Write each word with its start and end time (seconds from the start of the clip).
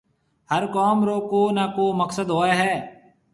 هر 0.51 0.63
ڪوم 0.75 0.97
رو 1.07 1.17
ڪو 1.31 1.41
نا 1.57 1.65
ڪو 1.75 1.85
مقسد 2.01 2.27
هوئي 2.35 2.53
هيَ۔ 2.61 2.73